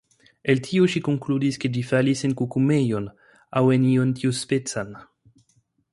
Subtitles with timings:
[0.53, 3.05] El tio ŝi konkludis ke ĝi falis en kukumejon,
[3.61, 4.91] aŭ en ion tiuspecan.